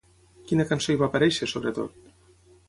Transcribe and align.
Quina 0.51 0.65
cançó 0.71 0.95
hi 0.95 0.97
va 1.01 1.09
aparèixer 1.11 1.49
sobretot? 1.53 2.11